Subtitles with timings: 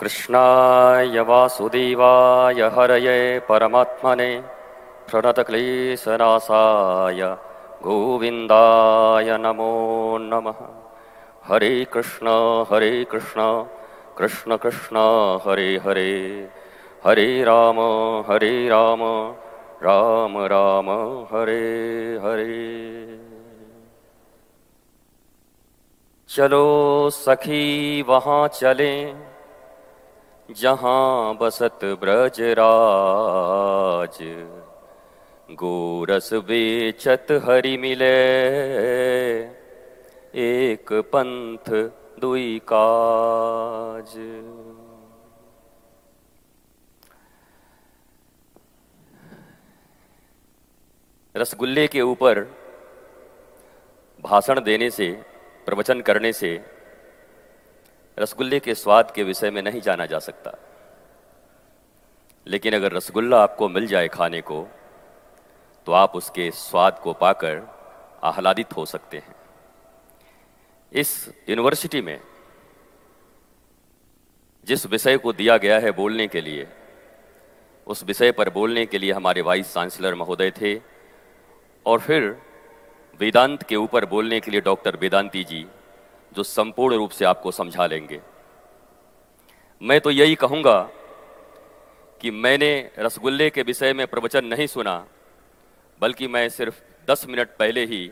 [0.00, 4.42] कृष्णाय वासुदेवाय हरये परमात्मने,
[5.10, 7.36] प्रणतक्लेशनाशाय
[7.82, 10.66] गोविन्दाय नमो नमः।
[11.44, 12.28] हरे कृष्ण
[12.72, 13.64] हरे कृष्ण
[14.18, 14.96] कृष्ण कृष्ण,
[15.46, 16.48] हरे हरे।
[17.04, 17.76] हरे राम
[18.28, 19.34] हरे राम
[19.82, 20.90] राम राम,
[21.32, 23.20] हरे हरे।
[26.28, 29.29] चलो सखी, वहाँ चलें।
[30.50, 32.46] जहाँ बसत ब्रजराज
[35.50, 38.08] गोरस बेचत हरि मिले।
[40.34, 41.70] एक पंथ,
[42.20, 44.14] दुई काज।
[51.34, 52.40] रसगुल्ले के ऊपर
[54.20, 55.10] भाषण देने से,
[55.66, 56.79] प्रवचन करने से
[58.20, 60.52] रसगुल्ले के स्वाद के विषय में नहीं जाना जा सकता।
[62.46, 64.66] लेकिन अगर रसगुल्ला आपको मिल जाए खाने को
[65.86, 67.62] तो आप उसके स्वाद को पाकर
[68.24, 69.34] आह्लादित हो सकते हैं।
[70.92, 72.20] इस यूनिवर्सिटी में
[74.66, 76.66] जिस विषय को दिया गया है बोलने के लिए,
[77.86, 80.80] उस विषय पर बोलने के लिए हमारे वाइस चांसलर महोदय थे,
[81.86, 82.36] और फिर
[83.20, 85.66] वेदांत के ऊपर बोलने के लिए डॉक्टर वेदांती जी
[86.32, 88.20] जो संपूर्ण रूप से आपको समझा लेंगे।
[89.82, 90.80] मैं तो यही कहूँगा
[92.20, 95.06] कि मैंने रसगुल्ले के विषय में प्रवचन नहीं सुना,
[96.00, 96.74] बल्कि मैं सिर्फ़
[97.08, 98.10] दस मिनट पहले ही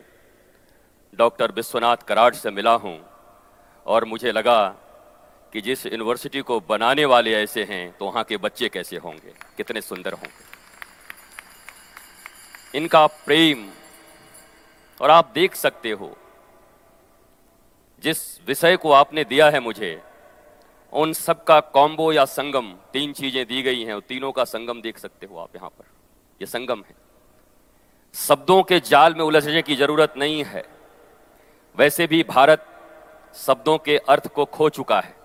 [1.13, 2.99] डॉक्टर विश्वनाथ कराड़ से मिला हूँ
[3.85, 4.67] और मुझे लगा
[5.53, 9.81] कि जिस यूनिवर्सिटी को बनाने वाले ऐसे हैं तो वहाँ के बच्चे कैसे होंगे, कितने
[9.81, 10.47] सुंदर होंगे।
[12.77, 13.69] इनका प्रेम,
[14.99, 16.15] और आप देख सकते हो
[18.03, 20.01] जिस विषय को आपने दिया है मुझे,
[20.93, 24.81] उन सब का कॉम्बो या संगम, तीन चीज़ें दी गई हैं, और तीनों का संगम
[24.81, 25.85] देख सकते हो आप यहाँ पर।
[26.41, 26.95] यह संगम है।
[28.13, 30.63] शब्दों के जाल में उलझने की ज़रूरत नहीं है।
[31.77, 32.65] वैसे भी भारत
[33.35, 35.15] शब्दों के अर्थ को खो चुका है।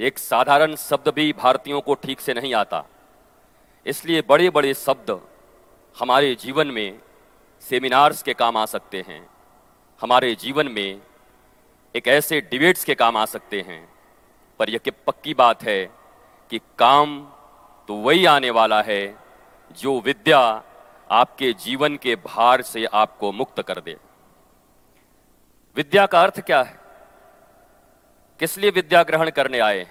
[0.00, 2.84] एक साधारण शब्द भी भारतीयों को ठीक से नहीं आता।
[3.86, 5.20] इसलिए बड़े बड़े शब्द
[5.96, 6.98] हमारे जीवन में
[7.60, 9.30] सेमिनार्स के काम आ सकते हैं।
[10.00, 11.00] हमारे जीवन में
[11.94, 13.92] एक ऐसे डिबेट्स के काम आ सकते हैं।
[14.58, 15.84] पर यह पक्की बात है
[16.50, 17.24] कि काम
[17.88, 19.16] तो वही आने वाला है
[19.78, 20.62] जो विद्या
[21.10, 23.96] आपके जीवन के भार से आपको मुक्त कर दे।
[25.76, 26.80] विद्या का अर्थ क्या है?
[28.40, 29.86] किस लिए विद्या ग्रहण करने आए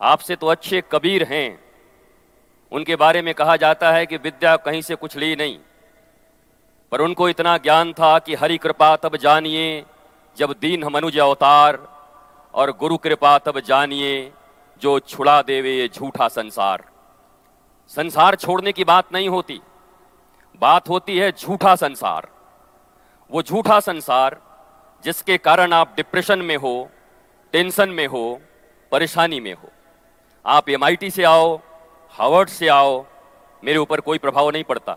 [0.00, 1.64] आपसे तो अच्छे कबीर हैं।
[2.72, 5.58] उनके बारे में कहा जाता है कि विद्या कहीं से कुछ ली नहीं।
[6.92, 9.84] पर उनको इतना ज्ञान था कि हरि कृपा तब जानिए
[10.36, 11.78] जब दीन मनुज अवतार
[12.54, 14.32] और गुरु कृपा तब जानिए,
[14.82, 16.84] जो छुड़ा देवे ये झूठा संसार।
[17.88, 19.60] संसार छोड़ने की बात नहीं होती।
[20.60, 22.28] बात होती है झूठा संसार।
[23.30, 24.40] वो झूठा संसार,
[25.04, 26.88] जिसके कारण आप डिप्रेशन में हो
[27.52, 28.40] टेंशन में हो,
[28.92, 29.68] परेशानी में हो।
[30.46, 31.60] आप एमआईटी से आओ
[32.10, 33.04] हावर्ड से आओ,
[33.64, 34.96] मेरे ऊपर कोई प्रभाव नहीं पड़ता।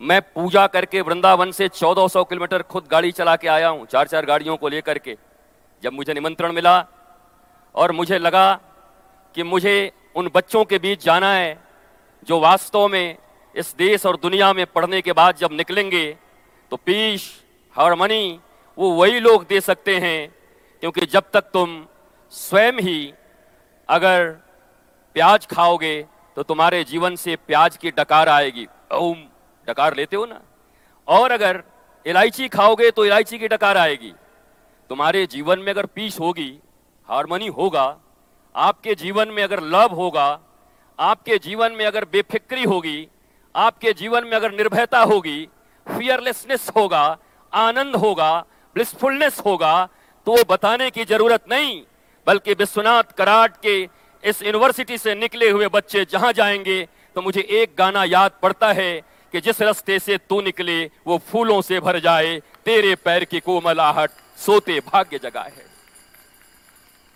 [0.00, 4.26] मैं पूजा करके वृंदावन से 1400 किलोमीटर खुद गाड़ी चला के आया हूँ, चार चार
[4.26, 5.16] गाड़ियों को लेकर के।
[5.82, 6.84] जब मुझे निमंत्रण मिला
[7.74, 8.52] और मुझे लगा
[9.34, 11.56] कि मुझे उन बच्चों के बीच जाना है
[12.28, 13.16] जो वास्तव में
[13.54, 16.06] इस देश और दुनिया में पढ़ने के बाद जब निकलेंगे
[16.72, 17.22] तो पीस
[17.74, 18.38] हारमनी,
[18.78, 20.28] वो वही लोग दे सकते हैं,
[20.82, 21.84] क्योंकि जब तक तुम
[22.32, 23.12] स्वयं ही
[23.88, 24.30] अगर
[25.16, 25.96] प्याज खाओगे
[26.36, 29.26] तो तुम्हारे जीवन से प्याज की डकार आएगी। ओम।
[29.68, 30.40] डकार लेते हो ना?
[31.08, 31.62] और अगर
[32.06, 34.12] इलायची खाओगे तो इलायची की डकार आएगी।
[34.90, 36.50] तुम्हारे जीवन में अगर पीस होगी,
[37.08, 37.96] हारमोनी होगा,
[38.54, 40.28] आपके जीवन में अगर लव होगा,
[40.98, 43.08] आपके जीवन में अगर बेफिक्री होगी,
[43.54, 45.48] आपके जीवन में अगर निर्भयता होगी
[45.86, 47.18] फियरलेसनेस होगा,
[47.52, 48.32] आनंद होगा
[48.76, 49.88] ब्लिसफुलनेस होगा
[50.26, 51.82] तो वो बताने की ज़रूरत नहीं,
[52.26, 53.88] बल्कि विश्वनाथ कराट के
[54.24, 56.82] इस यूनिवर्सिटी से निकले हुए बच्चे जहाँ जाएँगे
[57.14, 58.90] तो मुझे एक गाना याद पड़ता है
[59.32, 64.10] कि जिस रास्ते से तू निकले, वो फूलों से भर जाए, तेरे पैर की कोमलाहट
[64.36, 65.66] सोते भाग्य जगा है।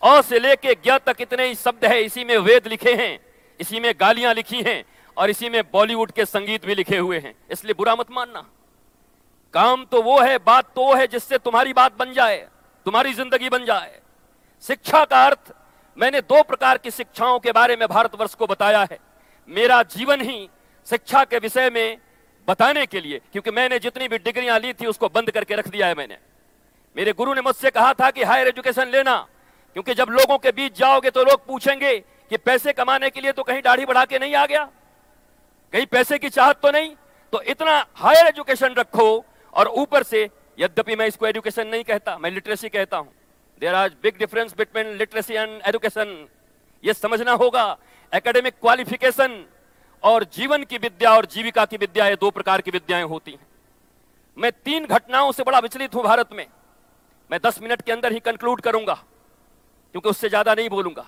[0.02, 3.18] अ से लेके ज्ञ तक इतने ही शब्द है, इसी में वेद लिखे हैं,
[3.60, 4.84] इसी में गालियाँ लिखी हैं,
[5.16, 8.40] और इसी में बॉलीवुड के संगीत भी लिखे हुए हैं। इसलिए बुरा मत मानना।
[9.54, 12.48] काम तो वो है, बात तो वो है, जिससे तुम्हारी बात बन जाए,
[12.84, 14.00] तुम्हारी ज़िंदगी बन जाए।
[14.62, 15.52] शिक्षा का अर्थ,
[15.98, 18.98] मैंने दो प्रकार की शिक्षाओं के बारे में भारतवर्ष को बताया है।
[19.48, 20.48] मेरा जीवन ही
[20.86, 21.98] शिक्षा के विषय में
[22.48, 25.86] बताने के लिए, क्योंकि मैंने जितनी भी डिग्रियाँ ली थी, उसको बंद करके रख दिया
[25.86, 26.16] है मैंने।
[26.96, 29.16] मेरे गुरु ने मुझसे कहा था कि हायर एजुकेशन लेना,
[29.76, 31.98] क्योंकि जब लोगों के बीच जाओगे तो लोग पूछेंगे
[32.30, 34.64] कि पैसे कमाने के लिए तो कहीं दाढ़ी बढ़ा के नहीं आ गया,
[35.72, 36.94] कहीं पैसे की चाहत तो नहीं।
[37.32, 39.24] तो इतना हायर एजुकेशन रखो,
[39.54, 43.12] और ऊपर से यद्यपि मैं इसको एजुकेशन नहीं कहता, मैं लिटरेसी कहता हूँ।
[43.62, 46.28] There are big difference between literacy and education
[46.84, 47.64] ये समझना होगा।
[48.12, 49.44] एकेडमिक क्वालिफिकेशन
[50.02, 53.46] और जीवन की विद्या और जीविका की विद्या, ये दो प्रकार की विद्याएँ होती हैं।
[54.36, 56.46] मैं तीन घटनाओं से बड़ा विचलित हूँ भारत में।
[57.30, 61.04] मैं दस मिनट के अंदर ही कंक्लूड करूँगा, क्योंकि उससे ज़्यादा नहीं बोलूँगा।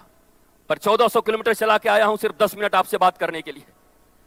[0.71, 3.65] पर 1400 किलोमीटर चला के आया हूँ सिर्फ़ 10 मिनट आपसे बात करने के लिए।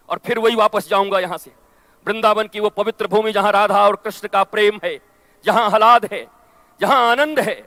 [0.09, 1.51] और फिर वही वापस जाऊँगा यहाँ से।
[2.07, 4.97] वृंदावन की वो पवित्र भूमि जहाँ राधा और कृष्ण का प्रेम है,
[5.45, 6.25] जहाँ हलाद है,
[6.79, 7.63] जहाँ आनंद है,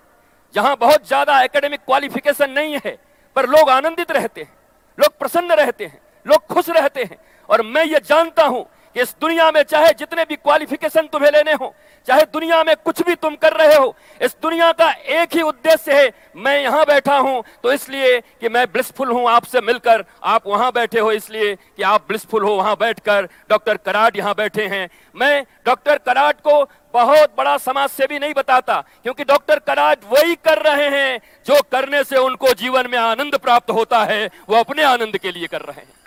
[0.55, 2.97] जहाँ बहुत ज़्यादा एकेडमिक क्वालिफिकेशन नहीं है,
[3.37, 4.53] पर लोग आनंदित रहते हैं,
[4.99, 7.19] लोग प्रसन्न रहते हैं। लोग खुश रहते हैं।
[7.49, 11.53] और मैं ये जानता हूँ कि इस दुनिया में चाहे जितने भी क्वालिफिकेशन तुम्हें लेने
[11.53, 11.75] हो,
[12.07, 15.95] चाहे दुनिया में कुछ भी तुम कर रहे हो, इस दुनिया का एक ही उद्देश्य
[15.95, 20.71] है, मैं यहाँ बैठा हूँ। तो इसलिए कि मैं ब्लिसफुल हूँ आपसे मिलकर, आप वहाँ
[20.73, 25.45] बैठे हो इसलिए कि आप ब्लिसफुल हो वहाँ बैठकर। डॉक्टर कराट यहाँ बैठे हैं। मैं
[25.67, 26.63] डॉक्टर कराट को
[26.95, 32.05] बहुत बड़ा समाज सेवी नहीं बताता, क्योंकि डॉक्टर कराट वही कर रहे हैं जो करने
[32.05, 35.81] से उनको जीवन में आनंद प्राप्त होता है, वो अपने आनंद के लिए कर रहे
[35.81, 36.00] हैं।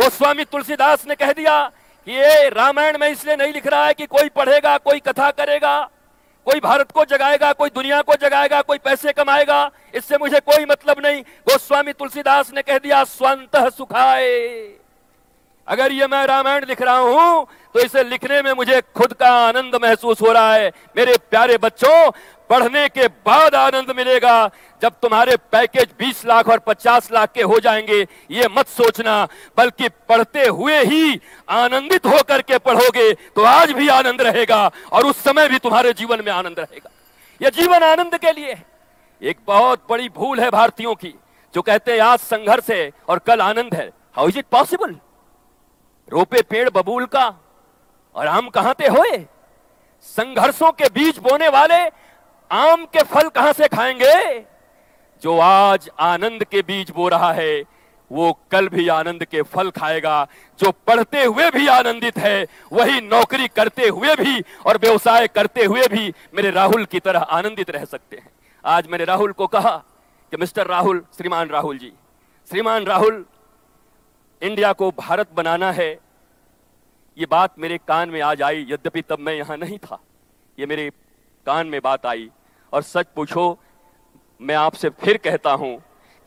[0.00, 1.62] गोस्वामी तुलसीदास ने कह दिया
[2.06, 5.80] कि ये रामायण में इसलिए नहीं लिख रहा है कि कोई पढ़ेगा, कोई कथा करेगा,
[6.46, 11.04] कोई भारत को जगाएगा, कोई दुनिया को जगाएगा, कोई पैसे कमाएगा, इससे मुझे कोई मतलब
[11.06, 14.76] नहीं। गोस्वामी तुलसीदास ने कह दिया, स्वंत सुखाए
[15.68, 19.74] अगर ये मैं रामायण लिख रहा हूँ तो इसे लिखने में मुझे खुद का आनंद
[19.82, 22.10] महसूस हो रहा है। मेरे प्यारे बच्चों
[22.50, 24.50] पढ़ने के बाद आनंद मिलेगा।
[24.82, 29.26] जब तुम्हारे पैकेज 20 लाख और 50 लाख के हो जाएँगे, ये मत सोचना,
[29.56, 35.22] बल्कि पढ़ते हुए ही आनंदित होकर के पढ़ोगे तो आज भी आनंद रहेगा और उस
[35.22, 36.90] समय भी तुम्हारे जीवन में आनंद रहेगा।
[37.40, 38.64] यह जीवन आनंद के लिए है।
[39.22, 41.14] एक बहुत बड़ी भूल है भारतीयों की,
[41.54, 44.96] जो कहते हैं, आज संघर्ष है और कल आनंद है। हाउ इज़ इट पॉसिबल
[46.08, 47.26] रोपे पेड़ बबूल का
[48.14, 49.26] और हम कहाँ पे होए?
[50.02, 51.84] संघर्षों के बीच बोने वाले
[52.52, 54.40] आम के फल कहाँ से खाएँगे?
[55.22, 57.64] जो आज आनंद के बीज बो रहा है,
[58.12, 60.26] वो कल भी आनंद के फल खाएगा।
[60.60, 65.82] जो पढ़ते हुए भी आनंदित है, वही नौकरी करते हुए भी और व्यवसाय करते हुए
[65.88, 68.30] भी मेरे राहुल की तरह आनंदित रह सकते हैं।
[68.64, 69.76] आज मैंने राहुल को कहा
[70.30, 71.92] कि, मिस्टर राहुल, श्रीमान राहुल जी,
[72.48, 73.26] श्रीमान राहुल,
[74.42, 76.00] इंडिया को भारत बनाना है।
[77.18, 79.98] ये बात मेरे कान में आज आई, यद्यपि तब मैं यहाँ नहीं था।
[80.58, 80.90] ये मेरे
[81.46, 82.30] कान में बात आई
[82.72, 83.58] और सच पूछो,
[84.40, 85.76] मैं आपसे फिर कहता हूँ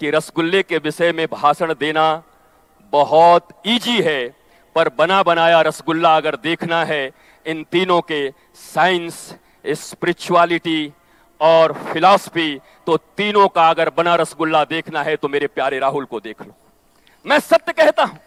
[0.01, 2.23] कि रसगुल्ले के विषय में भाषण देना
[2.93, 4.27] बहुत इजी है,
[4.75, 7.11] पर बना बनाया रसगुल्ला अगर देखना है,
[7.45, 9.33] इन तीनों के साइंस
[9.67, 10.91] स्पिरिचुअलिटी
[11.41, 16.19] और फिलॉसफी तो तीनों का अगर बना रसगुल्ला देखना है तो मेरे प्यारे राहुल को
[16.19, 16.53] देख लो।
[17.25, 18.19] मैं सत्य कहता हूँ,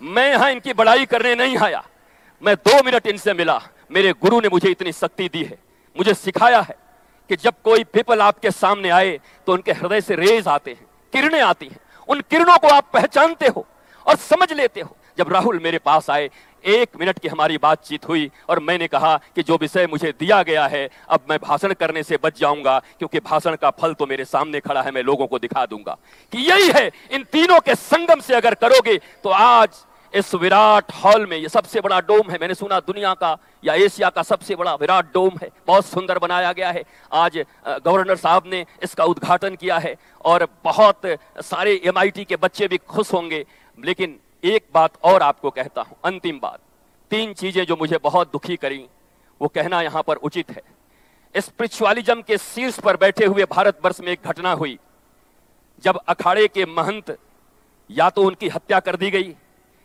[0.00, 1.82] मैं यहाँ इनकी बड़ाई करने नहीं आया।
[2.42, 3.60] मैं दो मिनट इनसे मिला,
[3.90, 5.58] मेरे गुरु ने मुझे इतनी शक्ति दी है,
[5.96, 6.76] मुझे सिखाया है।
[7.30, 11.40] कि जब कोई पीपल आपके सामने आए तो उनके हृदय से रेज आते हैं, किरणें
[11.42, 11.78] आती हैं।
[12.08, 13.66] उन किरणों को आप पहचानते हो
[14.06, 16.28] और समझ लेते हो। जब राहुल मेरे पास आए,
[16.64, 20.66] एक मिनट की हमारी बातचीत हुई और मैंने कहा कि जो विषय मुझे दिया गया
[20.66, 24.60] है, अब मैं भाषण करने से बच जाऊँगा, क्योंकि भाषण का फल तो मेरे सामने
[24.60, 25.96] खड़ा है, मैं लोगों को दिखा दूँगा।
[26.32, 29.84] कि यही है, इन तीनों के संगम से अगर करोगे तो आज
[30.14, 34.10] इस विराट हॉल में ये सबसे बड़ा डोम है। मैंने सुना दुनिया का या एशिया
[34.10, 38.64] का सबसे बड़ा विराट डोम है। बहुत सुंदर बनाया गया है। आज गवर्नर साहब ने
[38.82, 39.94] इसका उद्घाटन किया है
[40.24, 41.06] और बहुत
[41.42, 43.44] सारे एमआईटी के बच्चे भी खुश होंगे।
[43.78, 46.58] लेकिन एक बात और आपको कहता हूँ, अंतिम बात।
[47.10, 48.84] तीन चीज़ें जो मुझे बहुत दुखी करी,
[49.40, 50.62] वो कहना यहाँ पर उचित है।
[51.34, 54.78] स्पिरिचुअलिज्म के शीर्ष पर बैठे हुए भारतवर्ष में एक घटना हुई।
[55.84, 57.16] जब अखाड़े के महंत
[57.90, 59.34] या तो उनकी हत्या कर दी गई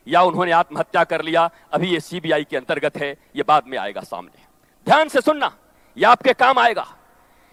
[0.08, 4.02] या उन्होंने आत्महत्या कर लिया, अभी ये सीबीआई के अंतर्गत है, ये बाद में आएगा
[4.02, 4.46] सामने।
[4.88, 5.52] ध्यान से सुनना,
[5.98, 6.88] ये आपके काम आएगा।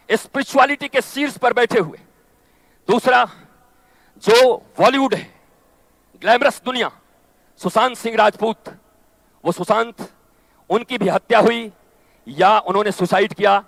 [0.08, 1.98] स्पिरिचुअलिटी के शीर्ष पर बैठे हुए।
[2.88, 3.24] दूसरा,
[4.22, 5.34] जो बॉलीवुड है
[6.22, 6.90] ग्लैमरस दुनिया,
[7.60, 8.68] सुशांत सिंह राजपूत,
[9.44, 10.10] वो सुशांत,
[10.70, 11.72] उनकी भी हत्या हुई,
[12.28, 13.64] या उन्होंने सुसाइड किया,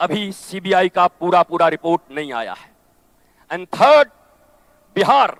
[0.00, 2.70] अभी सीबीआई का पूरा पूरा रिपोर्ट नहीं आया है।
[3.50, 4.08] And third
[4.94, 5.36] Bihar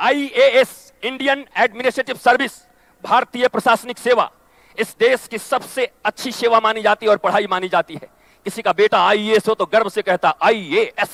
[0.00, 2.52] IAS Indian administrative service
[3.04, 4.30] भारतीय प्रशासनिक सेवा।
[4.78, 8.08] इस देश की सबसे अच्छी सेवा मानी जाती है और पढ़ाई मानी जाती है।
[8.46, 11.10] किसी का बेटा आईएएस हो तो गर्व से कहता आईएएस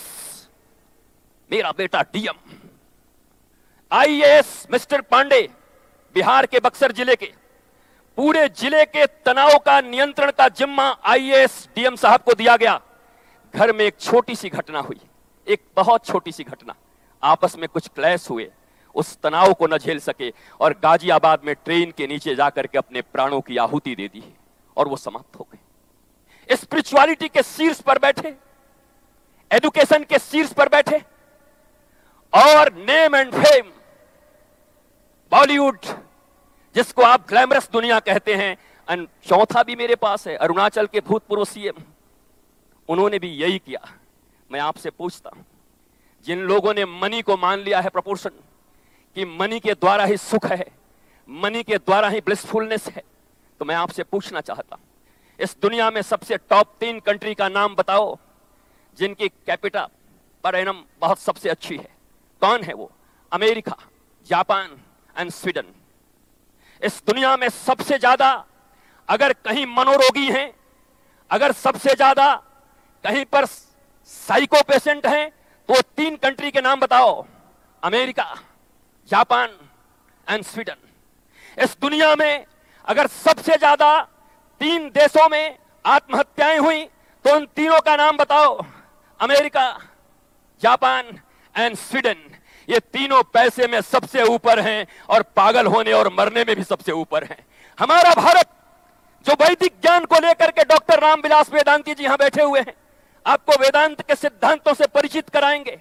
[1.51, 2.37] मेरा बेटा DM
[3.93, 5.49] IAS mister Pandey,
[6.17, 7.33] Bihar के बक्सर ज़िले के।
[8.19, 12.81] पूरे ज़िले के तनाव का नियंत्रण का जिम्मा आईएएस डीएम साहब को दिया गया।
[13.55, 15.01] घर में एक छोटी सी घटना हुई।
[15.47, 16.75] एक बहुत छोटी सी घटना।
[17.23, 18.51] आपस में कुछ क्लैश हुए।
[18.99, 23.03] उस तनाव को न झेल सके और गाजियाबाद में ट्रेन के नीचे जाकर के अपने
[23.05, 24.23] प्राणों की आहुति दे दी
[24.77, 28.35] और वो समाप्त हो गए। स्पिरिचुअलिटी के शीर्ष पर बैठे
[29.51, 30.99] एजुकेशन के शीर्ष पर बैठे
[32.33, 33.71] और नेम एंड फेम
[35.33, 35.79] बॉलीवुड
[36.75, 38.57] जिसको आप ग्लैमरस दुनिया कहते हैं
[39.29, 41.83] चौथा भी मेरे पास है, अरुणाचल के भूतपूर्व सीएम
[42.89, 43.81] उन्होंने भी यही किया।
[44.51, 45.45] मैं आपसे पूछता हूँ,
[46.27, 48.31] जिन लोगों ने मनी को मान लिया है प्रपोर्शन
[49.19, 50.67] कि मनी के द्वारा ही सुख है,
[51.29, 53.03] मनी के द्वारा ही ब्लिसफुलनेस है।
[53.61, 54.79] तो मैं आपसे पूछना चाहता
[55.39, 58.17] इस दुनिया में सबसे टॉप तीन कंट्री का नाम बताओ,
[58.99, 59.87] जिनकी कैपिटा
[60.45, 61.89] पर एनम बहुत सबसे अच्छी है।
[62.43, 62.91] कौन है वो?
[63.33, 63.77] अमेरिका,
[64.27, 64.79] जापान
[65.17, 65.75] एंड स्वीडन
[66.83, 68.33] इस दुनिया में सबसे ज़्यादा
[69.09, 70.53] अगर कहीं मनोरोगी हैं,
[71.31, 72.35] अगर सबसे ज़्यादा
[73.05, 75.31] कहीं पर साइको पेशेंट हैं
[75.69, 77.27] तो तीन कंट्री के नाम बताओ,
[77.83, 78.35] अमेरिका।
[79.11, 79.51] Japan
[80.27, 80.77] and Sweden.
[81.59, 82.45] इस दुनिया में
[82.85, 84.01] अगर सबसे ज़्यादा
[84.61, 86.85] तीन देशों में आत्महत्याएँ हुई
[87.25, 88.65] तो उन तीनों का नाम बताओ।
[89.21, 89.79] America,
[90.63, 91.19] Japan
[91.55, 92.17] and Sweden.
[92.69, 96.93] ये तीनों पैसे में सबसे ऊपर हैं और पागल होने और मरने में भी सबसे
[96.95, 97.45] ऊपर हैं।
[97.79, 98.49] हमारा भारत,
[99.27, 102.75] जो वैदिक ज्ञान को लेकर के डॉक्टर रामविलास वेदांती जी यहाँ बैठे हुए हैं,
[103.27, 105.79] आपको वेदांत के सिद्धांतों से परिचित कराएँगे।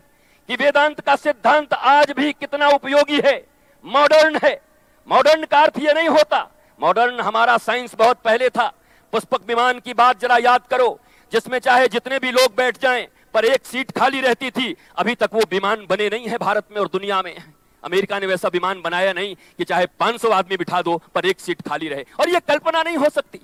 [0.48, 3.48] कि वेदांत का सिद्धांत आज भी कितना उपयोगी है?
[3.86, 4.62] मॉडर्न है।
[5.12, 6.52] मॉडर्न का अर्थ यह नहीं होता।
[6.82, 8.74] मॉडर्न हमारा साइंस बहुत पहले था।
[9.12, 11.00] पुष्पक विमान की बात जरा याद करो।
[11.32, 15.30] जिसमें चाहे जितने भी लोग बैठ जाएँ, पर एक सीट खाली रहती थी। अभी तक
[15.34, 17.44] वो विमान बने नहीं है भारत में और दुनिया में।
[17.84, 21.62] अमेरिका ने वैसा विमान बनाया नहीं कि चाहे 500 आदमी बिठा दो, पर एक सीट
[21.62, 23.40] खाली रहे। और ये कल्पना नहीं हो सकती।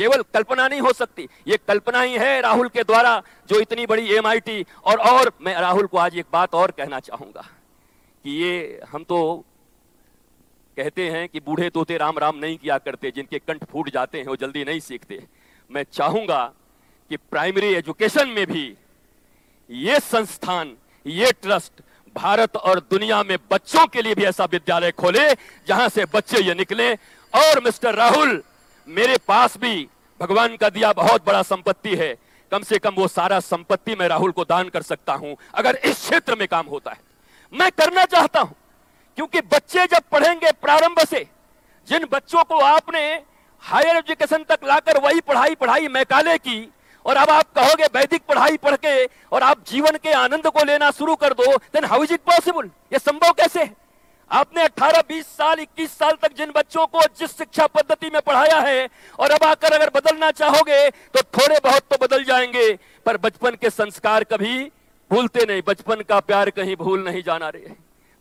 [0.00, 4.14] केवल कल्पना नहीं हो सकती। ये कल्पना ही है राहुल के द्वारा, जो इतनी बड़ी
[4.14, 7.44] एमआईटी और और मैं राहुल को आज एक बात और कहना चाहूँगा
[8.24, 9.20] कि ये हम तो
[10.76, 14.26] कहते हैं कि बूढ़े तोते राम राम नहीं किया करते, जिनके कंठ फूट जाते हैं,
[14.26, 15.22] वो जल्दी नहीं सीखते।
[15.70, 16.42] मैं चाहूँगा
[17.10, 18.64] कि प्राइमरी एजुकेशन में भी
[19.70, 20.76] ये संस्थान,
[21.06, 21.82] ये ट्रस्ट
[22.16, 25.32] भारत और दुनिया में बच्चों के लिए भी ऐसा विद्यालय खोले,
[25.68, 28.42] जहाँ से बच्चे ये निकले। और मिस्टर राहुल
[28.90, 29.88] मेरे पास भी
[30.20, 32.14] भगवान का दिया बहुत बड़ा संपत्ति है।
[32.52, 35.96] कम से कम वो सारा संपत्ति मैं राहुल को दान कर सकता हूँ, अगर इस
[35.98, 36.98] क्षेत्र में काम होता है।
[37.52, 38.54] मैं करना चाहता हूँ,
[39.18, 41.26] क्योंकि बच्चे जब पढ़ेंगे प्रारंभ से,
[41.88, 43.00] जिन बच्चों को आपने
[43.62, 46.68] हायर एजुकेशन तक लाकर वही पढ़ाई पढ़ाई मैकाले की,
[47.06, 50.90] और अब आप कहोगे वैदिक पढ़ाई पढ़ के, और आप जीवन के आनंद को लेना
[50.92, 53.74] शुरू कर दो then how is it possible ये संभव कैसे है?
[54.30, 58.58] आपने 18, 20 साल 21 साल तक जिन बच्चों को जिस शिक्षा पद्धति में पढ़ाया
[58.60, 62.72] है और अब आकर अगर बदलना चाहोगे तो थोड़े बहुत तो बदल जाएँगे
[63.06, 64.62] पर बचपन के संस्कार कभी
[65.10, 67.74] भूलते नहीं। बचपन का प्यार कहीं भूल नहीं जाना रहे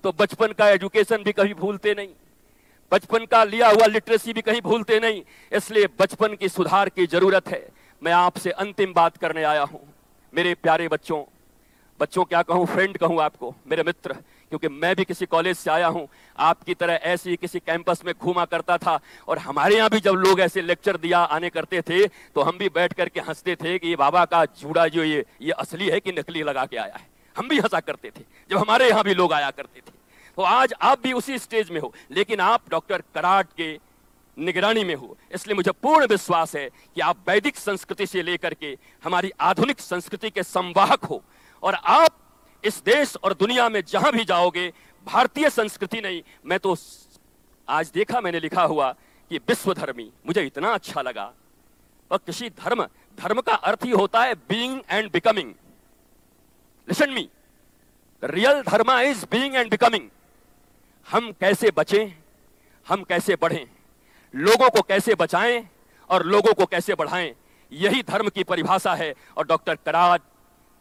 [0.04, 2.10] तो बचपन का एजुकेशन भी कभी भूलते नहीं।
[2.92, 7.48] बचपन का लिया हुआ लिटरेसी भी कहीं भूलते नहीं। इसलिए बचपन की सुधार की ज़रूरत
[7.48, 7.68] है।
[8.02, 9.82] मैं आपसे अंतिम बात करने आया हूँ।
[10.34, 11.24] मेरे प्यारे बच्चों
[12.00, 12.66] बच्चों क्या कहूँ?
[12.66, 14.16] फ्रेंड कहूँ आपको मेरे मित्र।
[14.52, 18.14] क्योंकि मैं भी किसी कॉलेज से आया हूँ। आपकी तरह ऐसे ही किसी कैंपस में
[18.16, 22.06] घूमा करता था और हमारे यहाँ भी जब लोग ऐसे लेक्चर दिया, आने करते थे
[22.08, 25.52] तो हम भी बैठ करके हँसते थे कि ये बाबा का जूड़ा जो ये ये
[25.54, 27.08] असली है कि नकली लगा के आया है?
[27.36, 29.98] हम भी हंसा करते थे, जब हमारे यहाँ भी लोग आया करते थे।
[30.38, 33.78] तो आज आप भी उसी स्टेज में हो, लेकिन आप डॉक्टर कराट के
[34.38, 38.76] निगरानी में हो। इसलिए मुझे पूर्ण विश्वास है कि आप वैदिक संस्कृति से लेकर के
[39.04, 41.22] हमारी आधुनिक संस्कृति के संवाहक हो
[41.64, 42.18] और आप
[42.64, 44.72] इस देश और दुनिया में जहाँ भी जाओगे,
[45.08, 46.76] भारतीय संस्कृति नहीं, मैं तो
[47.68, 48.92] आज देखा मैंने लिखा हुआ
[49.32, 51.32] कि विश्व धर्मी मुझे इतना अच्छा लगा।
[52.12, 52.84] और किसी धर्म
[53.18, 55.54] धर्म का अर्थ ही होता है being and becoming
[56.88, 57.28] listen me
[58.24, 60.10] real dharma is being and becoming
[61.08, 62.12] हम कैसे बचें?
[62.88, 63.66] हम कैसे बढ़ें?
[64.34, 65.64] लोगों को कैसे बचाएँ
[66.10, 67.34] और लोगों को कैसे बढ़ाएँ?
[67.72, 70.20] यही धर्म की परिभाषा है और डॉक्टर कराज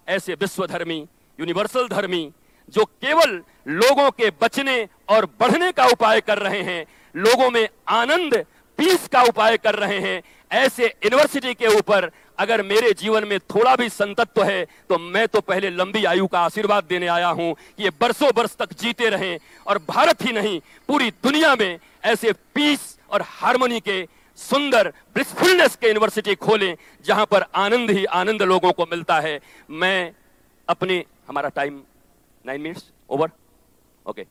[0.09, 1.07] ऐसे विश्वधर्मी
[1.39, 2.31] यूनिवर्सल धर्मी
[2.69, 8.35] जो केवल लोगों के बचने और बढ़ने का उपाय कर रहे हैं, लोगों में आनंद
[8.79, 13.75] पीस का उपाय कर रहे हैं, ऐसे यूनिवर्सिटी के ऊपर अगर मेरे जीवन में थोड़ा
[13.77, 17.83] भी संतत्व है तो मैं तो पहले लंबी आयु का आशीर्वाद देने आया हूँ कि
[17.85, 22.97] ये बरसों बरस तक जीते रहें, और भारत ही नहीं, पूरी दुनिया में ऐसे पीस
[23.11, 24.07] और हारमोनी के
[24.39, 29.39] सुंदर ब्लिसफुलनेस के यूनिवर्सिटी खोलें, जहाँ पर आनंद ही आनंद लोगों को मिलता है।
[29.71, 30.13] मैं
[30.69, 31.83] अपने हमारा time
[32.45, 33.31] nine minutes over
[34.07, 34.25] okay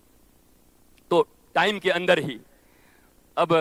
[1.12, 1.22] तो
[1.56, 2.40] टाइम के अंदर ही,
[3.38, 3.54] अब,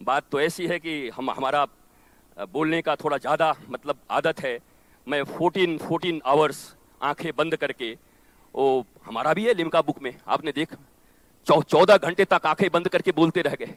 [0.00, 1.66] बात तो ऐसी है कि हम, हमारा
[2.52, 4.58] बोलने का थोड़ा ज़्यादा मतलब आदत है।
[5.06, 6.58] मैं 14 14 आवर्स
[7.00, 7.92] आँखें बंद करके
[8.54, 10.74] वो हमारा भी है लिमका बुक में, आपने देख
[11.46, 13.74] चौदह घंटे तक आँखें बंद करके बोलते रह गए।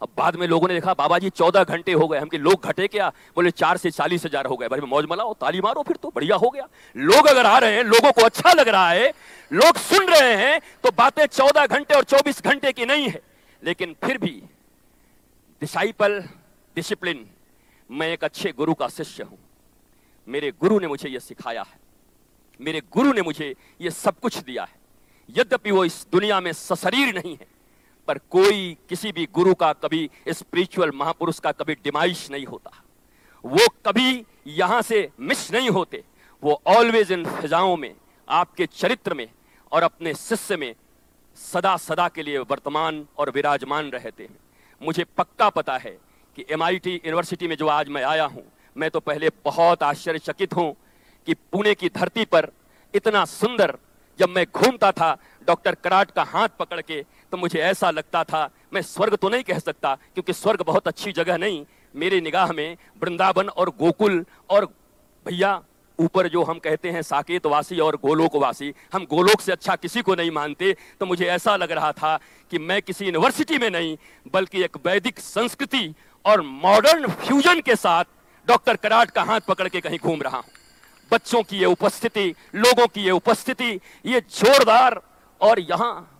[0.00, 2.86] अब बाद में लोगों ने देखा, बाबा जी, चौदह घंटे हो गए। हम लोग घटे
[2.88, 3.08] क्या?
[3.36, 6.36] बोले, चार से चालीस हज़ार हो गए। भाई, मौज मलाओ ताली मारो, फिर तो बढ़िया
[6.36, 9.12] हो गया। लोग अगर आ रहे हैं, लोगों को अच्छा लग रहा है,
[9.50, 13.20] लोग सुन रहे हैं तो बातें चौदह घंटे और चौबीस घंटे की नहीं है।
[13.62, 14.42] लेकिन फिर भी
[15.62, 16.22] डिसाइपल
[16.76, 17.26] डिसिप्लिन
[17.90, 19.38] मैं एक अच्छे गुरु का शिष्य हूँ।
[20.26, 21.78] मेरे गुरु ने मुझे यह सिखाया है।
[22.60, 24.76] मेरे गुरु ने मुझे यह सब कुछ दिया है।
[25.28, 27.46] यद्यपि वो इस दुनिया में सशरीर नहीं है
[28.08, 32.70] पर कोई किसी भी गुरु का कभी स्पिरिचुअल महापुरुष का कभी डिमाइश नहीं होता।
[33.44, 36.02] वो कभी यहाँ से मिस नहीं होते।
[36.42, 37.94] वो ऑलवेज इन फिजाओं में,
[38.28, 39.26] आपके चरित्र में
[39.72, 40.74] और अपने शिष्य में
[41.38, 44.38] सदा सदा के लिए वर्तमान और विराजमान रहते हैं।
[44.80, 45.96] मुझे पक्का पता है
[46.36, 48.44] कि एमआईटी यूनिवर्सिटी में जो आज मैं आया हूँ,
[48.76, 50.74] मैं तो पहले बहुत आश्चर्यचकित हूँ
[51.26, 52.50] कि पुणे की धरती पर
[52.94, 53.76] इतना सुंदर,
[54.18, 58.48] जब मैं घूमता था, डॉक्टर कराट का हाथ पकड़ के तो मुझे ऐसा लगता था,
[58.72, 62.76] मैं स्वर्ग तो नहीं कह सकता, क्योंकि स्वर्ग बहुत अच्छी जगह नहीं। मेरी निगाह में
[63.02, 64.64] वृंदावन और गोकुल और
[65.26, 65.60] भैया,
[65.98, 70.30] ऊपर जो हम कहते हैं साकेतवासी और गोलोकवासी, हम गोलोक से अच्छा किसी को नहीं
[70.30, 72.18] मानते। तो मुझे ऐसा लग रहा था
[72.50, 75.94] कि मैं किसी यूनिवर्सिटी में नहीं, बल्कि एक वैदिक संस्कृति
[76.24, 78.04] और मॉडर्न फ्यूजन के साथ
[78.48, 80.52] डॉक्टर कराट का हाथ पकड़ के कहीं घूम रहा हूँ।
[81.10, 85.00] बच्चों की ये उपस्थिति, लोगों की ये उपस्थिति, ये जोरदार
[85.40, 86.17] और यहाँ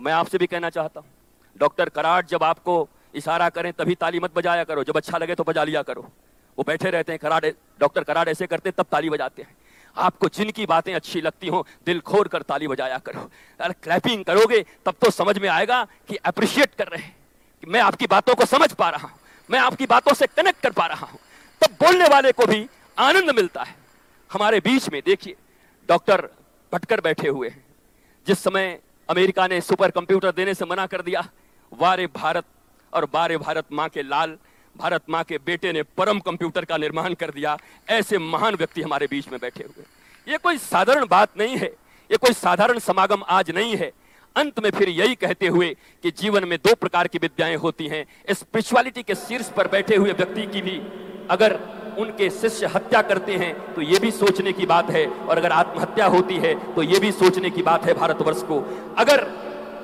[0.00, 1.08] मैं आपसे भी कहना चाहता हूँ,
[1.56, 5.44] डॉक्टर कराट जब आपको इशारा करें, तभी ताली मत बजाया करो। जब अच्छा लगे तो
[5.44, 6.02] बजा लिया करो।
[6.58, 7.46] वो बैठे रहते हैं कराट
[7.80, 9.56] डॉक्टर कराट ऐसे करते तब ताली बजाते हैं।
[9.96, 13.20] आपको जिनकी बातें अच्छी लगती हो, दिल खोर कर ताली बजाया करो।
[13.60, 17.14] अगर क्लैपिंग करोगे, तब तो समझ में आएगा कि अप्रिशिएट कर रहे हैं,
[17.62, 20.72] कि मैं आपकी बातों को समझ पा रहा हूँ, मैं आपकी बातों से कनेक्ट कर
[20.72, 21.18] पा रहा हूँ।
[21.62, 22.66] तब बोलने वाले को भी
[22.98, 23.74] आनंद मिलता है।
[24.30, 25.34] हमारे बीच में देखिए,
[25.88, 26.28] डॉक्टर
[26.72, 27.64] भटकर बैठे हुए हैं।
[28.26, 28.78] जिस समय
[29.10, 31.28] अमेरिका ने सुपर कंप्यूटर देने से मना कर दिया।
[31.72, 32.44] वारे भारत
[32.92, 34.36] और बारे भारत माँ के लाल,
[34.76, 39.06] भारत माँ के बेटे ने परम कंप्यूटर का निर्माण कर दिया। ऐसे महान व्यक्ति हमारे
[39.06, 39.84] बीच में बैठे हुए।
[40.32, 41.68] ये कोई साधारण बात नहीं है।
[42.10, 43.92] ये कोई साधारण समागम आज नहीं है।
[44.36, 48.06] अंत में फिर यही कहते हुए कि जीवन में दो प्रकार की विद्याएँ होती हैं।
[48.30, 50.78] स्पिरिचुअलिटी के शीर्ष पर बैठे हुए व्यक्ति की भी
[51.30, 51.56] अगर
[51.98, 56.06] उनके शिष्य हत्या करते हैं तो ये भी सोचने की बात है। और अगर आत्महत्या
[56.06, 58.62] होती है तो ये भी सोचने की बात है भारतवर्ष को।
[58.98, 59.26] अगर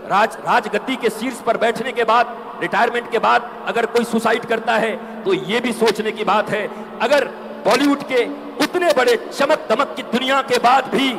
[0.06, 4.76] राज, राजगद्दी के शीर्ष पर बैठने के बाद, रिटायरमेंट के बाद अगर कोई सुसाइड करता
[4.76, 6.66] है तो ये भी सोचने की बात है।
[7.00, 7.24] अगर
[7.64, 8.24] बॉलीवुड के
[8.64, 11.10] उतने बड़े चमक दमक की दुनिया के बाद भी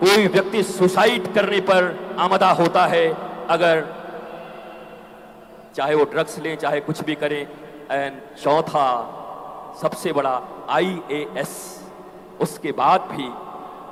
[0.00, 3.08] कोई व्यक्ति सुसाइड करने पर आमदा होता है,
[3.48, 3.84] अगर
[5.76, 7.40] चाहे वो ड्रग्स लें, चाहे कुछ भी करें,
[7.90, 8.88] एंड चौथा
[9.80, 11.54] सबसे बड़ा आईएएस
[12.40, 13.28] उसके बाद भी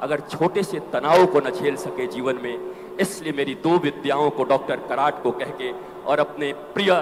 [0.03, 2.57] अगर छोटे से तनाव को न झेल सके जीवन में,
[3.01, 5.73] इसलिए मेरी दो विद्याओं को डॉक्टर कराट को कह के
[6.05, 6.93] और अपने प्रिय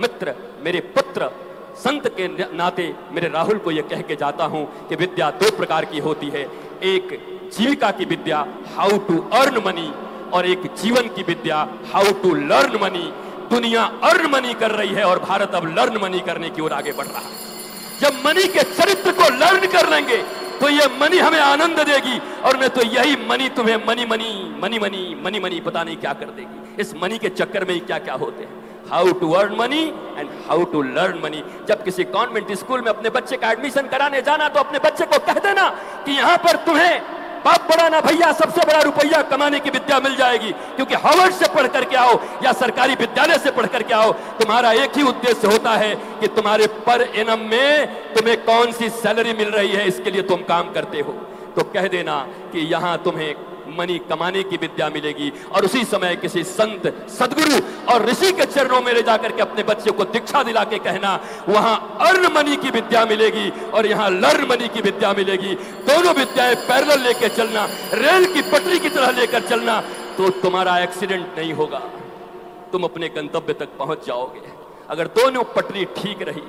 [0.00, 1.30] मित्र, मेरे पुत्र,
[1.76, 5.84] संत के नाते मेरे राहुल को यह कह के जाता हूँ कि विद्या दो प्रकार
[5.84, 6.42] की होती है।
[6.84, 7.18] एक
[7.54, 8.38] जीविका की विद्या
[8.76, 9.92] हाउ टू अर्न मनी
[10.32, 11.56] और एक जीवन की विद्या
[11.92, 13.12] हाउ टू लर्न मनी
[13.50, 16.92] दुनिया अर्न मनी कर रही है और भारत अब लर्न मनी करने की ओर आगे
[16.92, 17.41] बढ़ रहा है।
[18.02, 20.16] जब मनी के चरित्र को लर्न कर लेंगे
[20.60, 24.78] तो ये मनी हमें आनंद देगी। और नहीं तो यही मनी तुम्हें money money money
[24.78, 27.98] money money money, पता नहीं क्या कर देगी। इस मनी के चक्कर में ही क्या
[28.00, 28.60] क्या होते हैं।
[28.90, 29.82] How to earn money
[30.18, 34.22] and how to learn money जब किसी कॉन्वेंट स्कूल में अपने बच्चे का एडमिशन कराने
[34.22, 35.68] जाना तो अपने बच्चे को कह देना
[36.06, 40.14] कि यहाँ पर तुम्हें बाप बड़ा ना भैया, सबसे बड़ा रुपया कमाने की विद्या मिल
[40.16, 44.72] जाएगी। क्योंकि हार्वर्ड से पढ़ करके आओ या सरकारी विद्यालय से पढ़ करके आओ, तुम्हारा
[44.74, 49.50] एक ही उद्देश्य होता है कि तुम्हारे पर इनम में तुम्हें कौन सी सैलरी मिल
[49.50, 51.12] रही है, इसके लिए तुम काम करते हो।
[51.56, 52.18] तो कह देना
[52.52, 53.34] कि यहाँ तुम्हें
[53.72, 57.60] मनी कमाने की विद्या मिलेगी। और उसी समय किसी संत, सदगुरु
[57.92, 61.18] और ऋषि के चरणों में ले जाकर के अपने बच्चे को दीक्षा दिला के कहना,
[61.48, 65.54] वहाँ अर्न मनी की विद्या मिलेगी और यहाँ लर्न मनी की विद्या मिलेगी।
[65.86, 69.80] दोनों विद्याएँ पैरल लेकर चलना, रेल की पटरी की तरह लेकर चलना
[70.16, 71.78] तो तुम्हारा एक्सीडेंट नहीं होगा।
[72.72, 74.50] तुम अपने गंतव्य तक पहुँच जाओगे।
[74.90, 76.42] अगर दोनों पटरी ठीक रही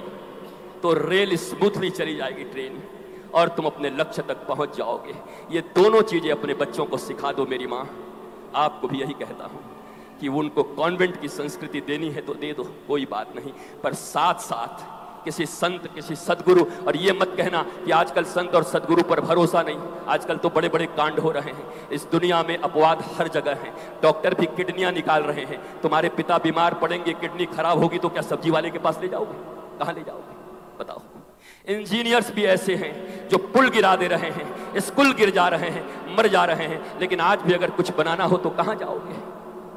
[0.82, 2.82] तो रेल स्मूथली चली जाएगी ट्रेन।
[3.34, 5.16] और तुम अपने लक्ष्य तक पहुँच जाओगे।
[5.52, 7.88] ये दोनों चीज़ें अपने बच्चों को सिखा दो मेरी माँ।
[8.56, 9.64] आपको भी यही कहता हूँ
[10.22, 14.40] कि उनको कॉन्वेंट की संस्कृति देनी है तो दे दो, कोई बात नहीं। पर साथ
[14.42, 14.92] साथ
[15.26, 19.62] किसी संत, किसी सदगुरु, और ये मत कहना कि आजकल संत और सदगुरु पर भरोसा
[19.62, 23.64] नहीं। आजकल तो बड़े बड़े कांड हो रहे हैं। इस दुनिया में अपवाद हर जगह
[23.64, 28.10] है। डॉक्टर भी किडनियाँ निकाल रहे हैं। तुम्हारे पिता बीमार पड़ेंगे, किडनी खराब होगी तो
[28.10, 29.38] क्या सब्ज़ी वाले के पास ले जाओगे?
[29.80, 30.36] कहाँ ले जाओगे?
[30.80, 31.02] बताओ।
[31.68, 36.16] इंजीनियर्स भी ऐसे हैं जो पुल गिरा दे रहे हैं, स्कूल गिर जा रहे हैं,
[36.18, 39.16] मर जा रहे हैं, लेकिन आज भी अगर कुछ बनाना हो तो कहाँ जाओगे?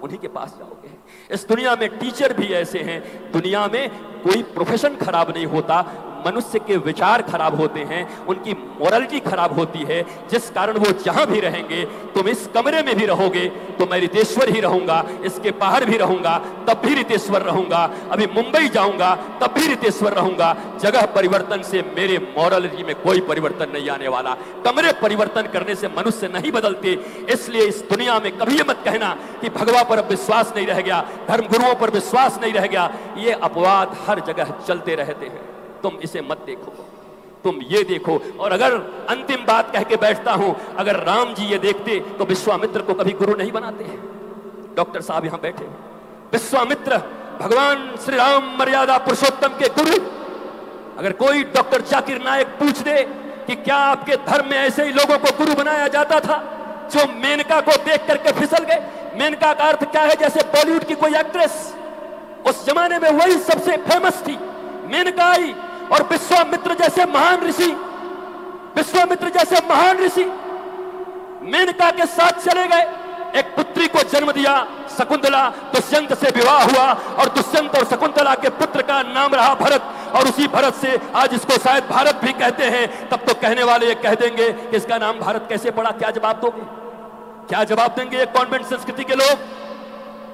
[0.02, 0.90] उन्हीं के पास जाओगे।
[1.34, 3.88] इस दुनिया में टीचर भी ऐसे हैं, दुनिया में
[4.22, 5.80] कोई प्रोफेशन खराब नहीं होता
[6.26, 11.26] मनुष्य के विचार खराब होते हैं, उनकी मोरलिटी खराब होती है, जिस कारण वो जहाँ
[11.26, 13.46] भी रहेंगे, तुम इस कमरे में भी रहोगे
[13.78, 16.36] तो मैं रितेश्वर ही रहूँगा, इसके बाहर भी रहूँगा,
[16.68, 22.18] तब भी रितेश्वर रहूँगा, अभी मुंबई जाऊँगा, तब भी रितेश्वर रहूँगा, जगह परिवर्तन से मेरे
[22.38, 26.92] मॉरलिटी में कोई परिवर्तन नहीं आने वाला। कमरे परिवर्तन करने से मनुष्य नहीं बदलते,
[27.30, 31.46] इसलिए इस दुनिया में कभी मत कहना कि भगवा पर विश्वास नहीं रह गया धर्म
[31.48, 36.20] गुरुओं पर विश्वास नहीं रह गया, ये अपवाद हर जगह चलते रहते हैं। तुम इसे
[36.20, 36.72] मत देखो।
[37.44, 38.74] तुम ये देखो, और अगर
[39.10, 43.12] अंतिम बात कह के बैठता हूँ, अगर राम जी ये देखते तो विश्वामित्र को कभी
[43.14, 43.84] गुरु नहीं बनाते।
[44.76, 45.64] डॉक्टर साहब यहाँ बैठे।
[46.32, 46.96] विश्वामित्र,
[47.40, 49.98] भगवान श्री राम मर्यादा पुरुषोत्तम के गुरु।
[50.98, 53.02] अगर कोई डॉक्टर जाकिर नायक पूछ दे
[53.46, 56.36] कि क्या आपके धर्म में ऐसे ही लोगों को गुरु बनाया जाता था,
[56.92, 58.80] जो मेनका को देख करके फिसल गए।
[59.18, 60.16] मेनका का अर्थ क्या है?
[60.16, 61.74] जैसे बॉलीवुड की कोई एक्ट्रेस,
[62.46, 64.38] उस जमाने में वही सबसे फ़ेमस थी।
[64.86, 65.54] मेनका आई
[65.92, 67.70] और विश्वामित्र जैसे महान ऋषि,
[68.76, 70.24] विश्वामित्र जैसे महान ऋषि
[71.44, 72.86] मेनका के साथ चले गए।
[73.38, 74.52] एक पुत्री को जन्म दिया
[74.90, 79.82] शकुंतला, दुष्यंत से विवाह हुआ और दुष्यंत और शकुंतला के पुत्र का नाम रहा भरत
[80.16, 83.86] और उसी भरत से आज इसको शायद भारत भी कहते हैं। तब तो कहने वाले
[83.86, 86.62] ये कह देंगे कि इसका नाम भारत कैसे पड़ा, क्या जवाब दोगे?
[87.48, 89.38] क्या जवाब देंगे ये कॉन्वेंट संस्कृति के लोग?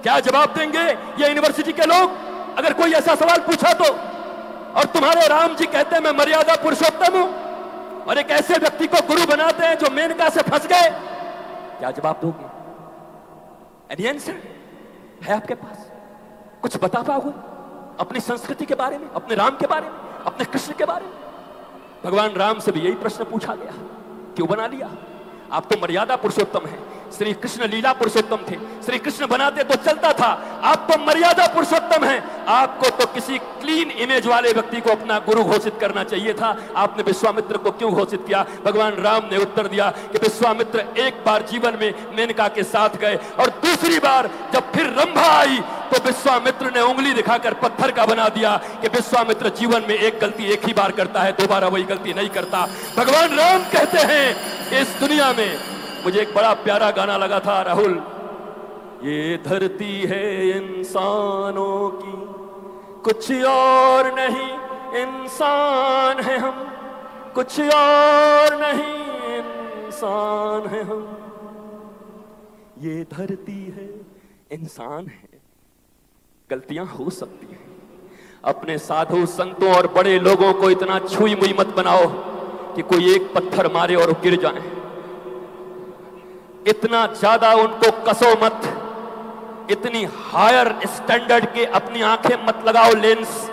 [0.03, 0.87] क्या जवाब देंगे
[1.19, 2.17] ये यूनिवर्सिटी के लोग?
[2.59, 3.93] अगर कोई ऐसा सवाल पूछा तो
[4.77, 7.53] और तुम्हारे राम जी कहते हैं, मैं मर्यादा पुरुषोत्तम हूँ।
[8.05, 10.91] और एक ऐसे व्यक्ति को गुरु बनाते हैं जो मेनका से फंस गए।
[11.79, 12.47] क्या जवाब दोगे?
[13.95, 14.35] एनी आंसर
[15.23, 15.91] है आपके पास?
[16.63, 17.31] कुछ बता पाओगे?
[18.01, 21.15] अपनी संस्कृति के बारे में, अपने राम के बारे में, अपने कृष्ण के बारे में?
[22.05, 23.73] भगवान राम से भी यही प्रश्न पूछा गया
[24.37, 24.91] क्यों बना लिया।
[25.53, 26.79] आप तो मर्यादा पुरुषोत्तम है।
[27.13, 30.29] श्री कृष्ण लीला पुरुषोत्तम थे। श्री कृष्ण बनाते तो चलता था।
[30.65, 35.45] आप तो मर्यादा पुरुषोत्तम है। आपको तो किसी क्लीन इमेज वाले व्यक्ति को अपना गुरु
[35.45, 38.45] घोषित करना चाहिए था। आपने विश्वामित्र को क्यों घोषित किया?
[38.65, 43.19] भगवान राम ने उत्तर दिया कि विश्वामित्र एक बार जीवन में मेनका के साथ गए
[43.41, 45.59] और दूसरी बार जब फिर रंभा आई
[45.93, 50.45] तो विश्वामित्र ने उंगली दिखाकर पत्थर का बना दिया कि विश्वामित्र जीवन में एक गलती
[50.45, 54.97] एक ही बार करता है, दोबारा वही गलती नहीं करता। भगवान राम कहते हैं, इस
[55.01, 55.72] दुनिया में
[56.05, 58.03] मुझे एक बड़ा प्यारा गाना लगा था, राहुल।
[59.03, 62.33] ये धरती है इंसानों की,
[63.03, 64.53] कुछ और नहीं,
[65.03, 66.69] इंसान है हम।
[67.35, 69.05] कुछ और नहीं,
[69.39, 71.19] इंसान है हम।
[72.79, 74.01] ये धरती है,
[74.61, 75.41] इंसान है।
[76.51, 77.63] गलतियाँ हो सकती हैं।
[78.45, 82.07] अपने साधु संतों और बड़े लोगों को इतना छुई मुई मत बनाओ
[82.75, 84.82] कि कोई एक पत्थर मारे और गिर जाए।
[86.67, 88.61] इतना ज़्यादा उनको कसो मत।
[89.71, 93.51] इतनी हायर स्टैंडर्ड के अपनी आँखें मत लगाओ लेंस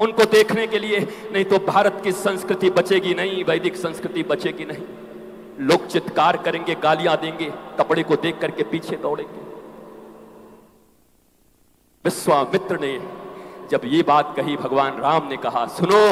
[0.00, 0.98] उनको देखने के लिए,
[1.32, 7.16] नहीं तो भारत की संस्कृति बचेगी नहीं, वैदिक संस्कृति बचेगी नहीं। लोग चित्कार करेंगे, गालियाँ
[7.16, 9.46] देंगे, कपड़े को देख करके पीछे दौड़ेंगे।
[12.04, 12.98] विश्वामित्र ने
[13.70, 16.04] जब ये बात कही, भगवान राम ने कहा, सुनो,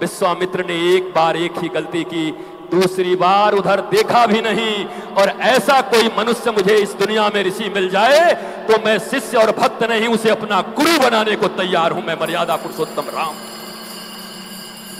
[0.00, 2.30] विश्वामित्र ने एक बार एक ही गलती की
[2.70, 7.68] दूसरी बार उधर देखा भी नहीं, और ऐसा कोई मनुष्य मुझे इस दुनिया में ऋषि
[7.74, 8.32] मिल जाए
[8.68, 12.56] तो मैं शिष्य और भक्त नहीं, उसे अपना गुरु बनाने को तैयार हूँ, मैं मर्यादा
[12.58, 13.34] पुरुषोत्तम राम।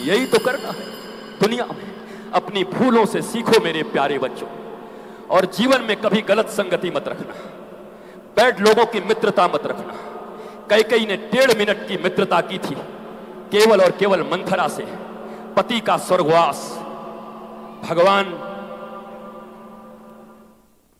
[0.02, 0.86] यही तो करना है,
[1.40, 1.84] दुनिया में
[2.34, 4.48] अपनी भूलों से सीखो मेरे प्यारे बच्चों,
[5.28, 7.34] और जीवन में कभी गलत संगति मत रखना,
[8.36, 9.94] बैड लोगों की मित्रता मत रखना।
[10.70, 12.74] कई कई ने डेढ़ मिनट की मित्रता की थी,
[13.52, 14.86] केवल और केवल मंथरा से,
[15.56, 16.62] पति का स्वर्गवास
[17.90, 18.24] भगवान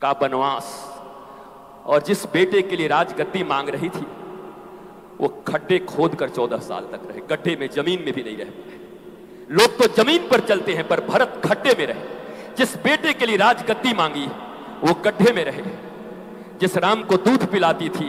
[0.03, 0.99] का बनवास
[1.87, 4.07] और जिस बेटे के लिए राजगद्दी मांग रही थी,
[5.20, 8.46] वो खड्डे खोद कर चौदह साल तक रहे। गड्ढे में, ज़मीन में भी नहीं रह।
[9.51, 12.03] लोग तो ज़मीन पर चलते हैं, पर भरत खड्डे में रहे।
[12.59, 14.27] जिस बेटे के लिए राजगद्दी मांगी,
[14.85, 15.62] वो गड्ढे में रहे।
[16.61, 18.09] जिस राम को दूध पिलाती थी,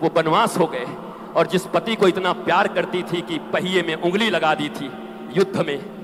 [0.00, 0.86] वो बनवास हो गए।
[1.36, 4.86] और जिस पति को इतना प्यार करती थी कि पहिए में उंगली लगा दी थी,
[5.36, 5.97] युद्ध में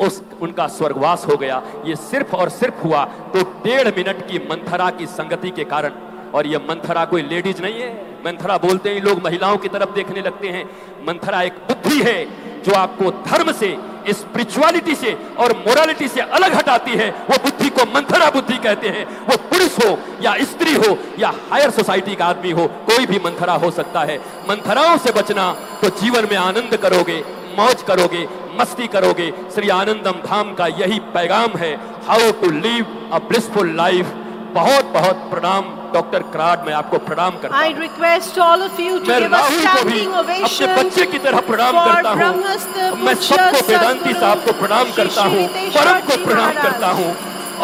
[0.00, 4.90] उस, उनका स्वर्गवास हो गया। ये सिर्फ़ और सिर्फ़ हुआ तो डेढ़ मिनट की मंथरा
[4.90, 5.92] की संगति के कारण।
[6.34, 7.92] और ये मंथरा कोई लेडीज़ नहीं है।
[8.26, 10.64] मंथरा बोलते हैं, लोग महिलाओं की तरफ़ देखने लगते हैं।
[11.08, 12.24] मंथरा एक बुद्धि है
[12.62, 13.76] जो आपको धर्म से
[14.08, 19.04] स्पिरिचुअलिटी से और मोरालिटी से अलग हटाती है। वो बुद्धि को मंथरा बुद्धि कहते हैं।
[19.20, 23.54] वो पुरुष हो या स्त्री हो या हायर सोसाइटी का आदमी हो, कोई भी मंथरा
[23.54, 24.18] हो सकता है।
[24.50, 27.22] मंथराओं से बचना तो जीवन में आनंद करोगे,
[27.58, 28.26] मौज करोगे
[28.60, 31.74] मस्ती करोगे। श्री आनंदम धाम का यही पैगाम है।
[32.08, 34.06] How to live a blissful life
[34.54, 38.98] बहुत बहुत प्रणाम। डॉक्टर कराड मैं आपको प्रणाम करता I हूँ। request all of you
[38.98, 39.78] to मैं give a राहुल को
[40.18, 45.46] अपने बच्चे की तरह प्रणाम करता हूँ। मैं सबको वेदांती साहब को प्रणाम करता हूँ।
[45.76, 47.14] परम को प्रणाम करता हूँ।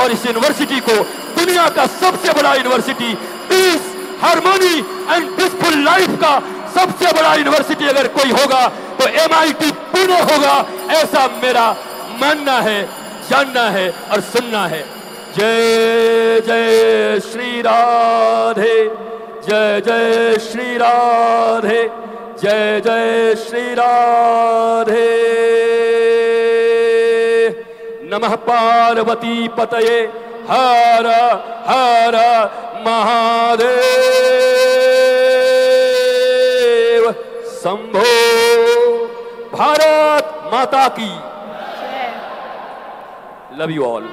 [0.03, 0.97] और इस यूनिवर्सिटी को
[1.35, 3.15] दुनिया का सबसे बड़ा university
[3.51, 4.75] peace harmony
[5.11, 6.33] and peaceful life का
[6.75, 8.63] सबसे बड़ा यूनिवर्सिटी अगर कोई होगा
[9.05, 10.55] तो एमआईटी पुणे होगा।
[10.93, 11.65] ऐसा मेरा
[12.21, 12.77] मानना है,
[13.31, 14.81] जानना है और सुनना है।
[15.37, 18.77] जय जय श्री राधे,
[19.49, 21.83] जय जय श्री राधे,
[22.43, 25.11] जय जय श्री राधे।
[28.11, 30.01] नमः पार्वती पतये,
[30.51, 31.07] हर
[31.69, 32.17] हर
[32.87, 33.85] महादेव।
[37.55, 38.03] शंभो
[39.59, 42.09] भारत माता की Jai.
[43.59, 44.07] Love you all